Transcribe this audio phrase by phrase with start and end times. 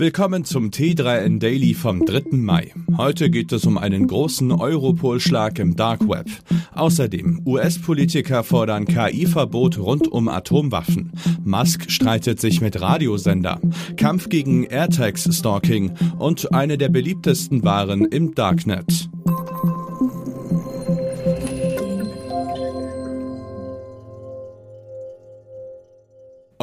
[0.00, 2.36] Willkommen zum T3N Daily vom 3.
[2.36, 2.72] Mai.
[2.96, 6.26] Heute geht es um einen großen Europol-Schlag im Dark Web.
[6.72, 11.10] Außerdem, US-Politiker fordern KI-Verbot rund um Atomwaffen.
[11.42, 13.60] Musk streitet sich mit Radiosender.
[13.96, 19.07] Kampf gegen AirTags-Stalking und eine der beliebtesten Waren im Darknet.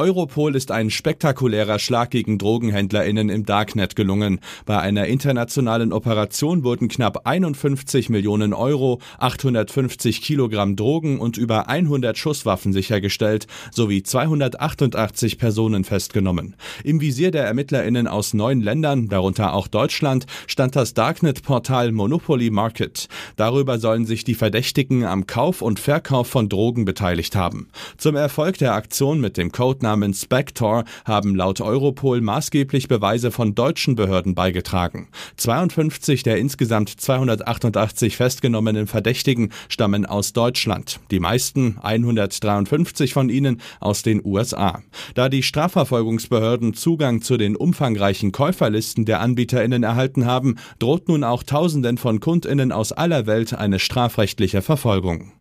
[0.06, 4.38] Europol ist ein spektakulärer Schlag gegen DrogenhändlerInnen im Darknet gelungen.
[4.64, 12.16] Bei einer internationalen Operation wurden knapp 51 Millionen Euro, 850 Kilogramm Drogen und über 100
[12.16, 16.54] Schusswaffen sichergestellt, sowie 288 Personen festgenommen.
[16.84, 23.08] Im Visier der ErmittlerInnen aus neun Ländern, darunter auch Deutschland, stand das Darknet-Portal Monopoly Market.
[23.34, 27.70] Darüber sollen sich die Verdächtigen am Kauf und Verkauf von Drogen beteiligt haben.
[27.96, 33.54] Zum Erfolg der Aktion mit dem Code Codenamen Spector haben laut Europol maßgeblich Beweise von
[33.54, 35.08] deutschen Behörden beigetragen.
[35.38, 44.02] 52 der insgesamt 288 festgenommenen Verdächtigen stammen aus Deutschland, die meisten 153 von ihnen aus
[44.02, 44.82] den USA.
[45.14, 51.42] Da die Strafverfolgungsbehörden Zugang zu den umfangreichen Käuferlisten der Anbieterinnen erhalten haben, droht nun auch
[51.42, 55.32] Tausenden von Kundinnen aus aller Welt eine strafrechtliche Verfolgung.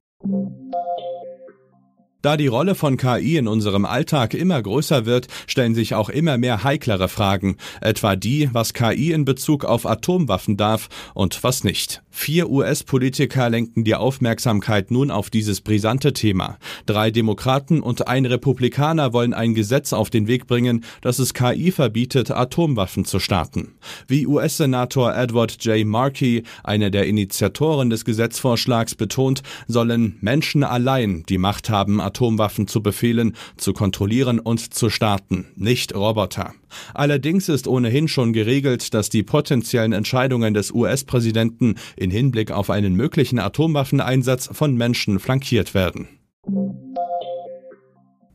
[2.25, 6.39] Da die Rolle von KI in unserem Alltag immer größer wird, stellen sich auch immer
[6.39, 12.01] mehr heiklere Fragen, etwa die, was KI in Bezug auf Atomwaffen darf und was nicht.
[12.09, 16.57] Vier US-Politiker lenken die Aufmerksamkeit nun auf dieses brisante Thema.
[16.85, 21.71] Drei Demokraten und ein Republikaner wollen ein Gesetz auf den Weg bringen, das es KI
[21.71, 23.75] verbietet, Atomwaffen zu starten.
[24.07, 25.85] Wie US-Senator Edward J.
[25.85, 32.81] Markey, einer der Initiatoren des Gesetzvorschlags, betont, sollen Menschen allein die Macht haben, Atomwaffen zu
[32.81, 36.53] befehlen, zu kontrollieren und zu starten, nicht Roboter.
[36.93, 42.95] Allerdings ist ohnehin schon geregelt, dass die potenziellen Entscheidungen des US-Präsidenten in Hinblick auf einen
[42.95, 46.07] möglichen Atomwaffeneinsatz von Menschen flankiert werden.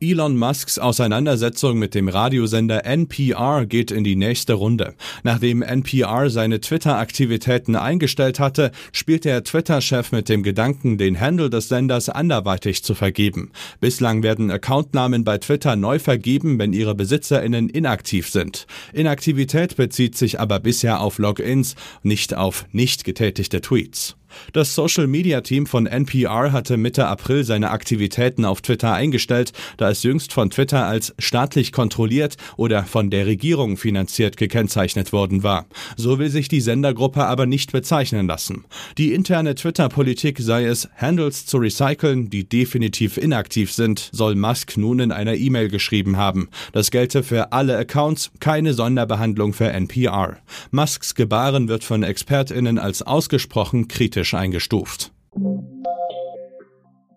[0.03, 4.95] Elon Musks Auseinandersetzung mit dem Radiosender NPR geht in die nächste Runde.
[5.21, 11.69] Nachdem NPR seine Twitter-Aktivitäten eingestellt hatte, spielt der Twitter-Chef mit dem Gedanken, den Handle des
[11.69, 13.51] Senders anderweitig zu vergeben.
[13.79, 18.65] Bislang werden Accountnamen bei Twitter neu vergeben, wenn ihre BesitzerInnen inaktiv sind.
[18.93, 24.15] Inaktivität bezieht sich aber bisher auf Logins, nicht auf nicht getätigte Tweets.
[24.53, 30.33] Das Social-Media-Team von NPR hatte Mitte April seine Aktivitäten auf Twitter eingestellt, da es jüngst
[30.33, 35.65] von Twitter als staatlich kontrolliert oder von der Regierung finanziert gekennzeichnet worden war.
[35.97, 38.65] So will sich die Sendergruppe aber nicht bezeichnen lassen.
[38.97, 44.99] Die interne Twitter-Politik sei es, Handles zu recyceln, die definitiv inaktiv sind, soll Musk nun
[44.99, 46.49] in einer E-Mail geschrieben haben.
[46.73, 50.37] Das gelte für alle Accounts, keine Sonderbehandlung für NPR.
[50.71, 55.11] Musks Gebaren wird von ExpertInnen als ausgesprochen kritisch kritisch eingestuft.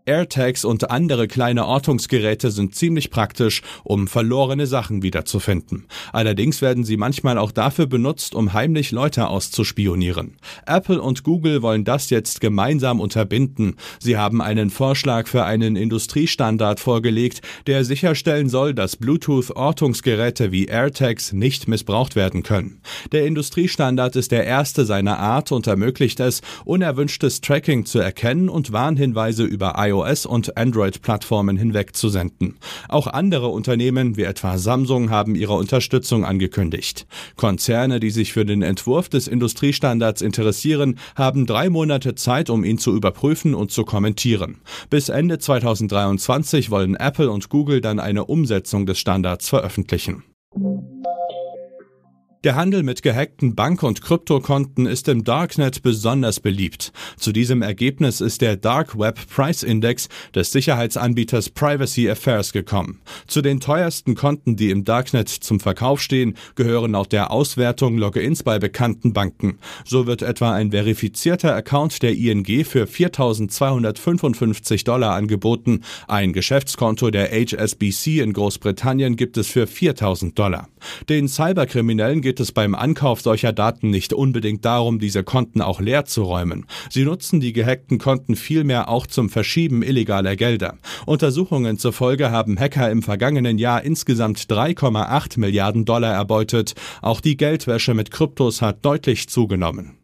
[0.07, 5.87] AirTags und andere kleine Ortungsgeräte sind ziemlich praktisch, um verlorene Sachen wiederzufinden.
[6.13, 10.37] Allerdings werden sie manchmal auch dafür benutzt, um heimlich Leute auszuspionieren.
[10.67, 13.77] Apple und Google wollen das jetzt gemeinsam unterbinden.
[13.99, 21.33] Sie haben einen Vorschlag für einen Industriestandard vorgelegt, der sicherstellen soll, dass Bluetooth-Ortungsgeräte wie AirTags
[21.33, 22.83] nicht missbraucht werden können.
[23.13, 28.73] Der Industriestandard ist der erste seiner Art und ermöglicht es, unerwünschtes Tracking zu erkennen und
[28.73, 32.57] Warnhinweise über iOS- und Android-Plattformen hinweg zu senden.
[32.89, 37.07] Auch andere Unternehmen wie etwa Samsung haben ihre Unterstützung angekündigt.
[37.37, 42.79] Konzerne, die sich für den Entwurf des Industriestandards interessieren, haben drei Monate Zeit, um ihn
[42.79, 44.59] zu überprüfen und zu kommentieren.
[44.91, 50.25] Bis Ende 2023 wollen Apple und Google dann eine Umsetzung des Standards veröffentlichen.
[52.45, 56.93] Der Handel mit gehackten Bank- und Kryptokonten ist im Darknet besonders beliebt.
[57.17, 63.01] Zu diesem Ergebnis ist der Dark Web Price Index des Sicherheitsanbieters Privacy Affairs gekommen.
[63.27, 68.43] Zu den teuersten Konten, die im Darknet zum Verkauf stehen, gehören laut der Auswertung Logins
[68.43, 69.57] bei bekannten Banken.
[69.87, 75.81] So wird etwa ein verifizierter Account der ING für 4.255 Dollar angeboten.
[76.09, 80.69] Ein Geschäftskonto der HSBC in Großbritannien gibt es für 4.000 Dollar.
[81.09, 85.81] Den Cyberkriminellen geht geht es beim Ankauf solcher Daten nicht unbedingt darum, diese Konten auch
[85.81, 86.67] leer zu räumen.
[86.91, 90.77] Sie nutzen die gehackten Konten vielmehr auch zum Verschieben illegaler Gelder.
[91.07, 96.75] Untersuchungen zufolge haben Hacker im vergangenen Jahr insgesamt 3,8 Milliarden Dollar erbeutet.
[97.03, 100.04] Auch die Geldwäsche mit Kryptos hat deutlich zugenommen.